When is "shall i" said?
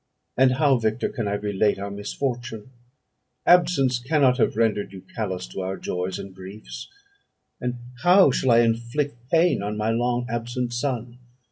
8.31-8.61